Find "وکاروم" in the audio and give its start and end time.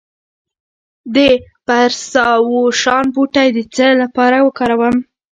4.47-4.95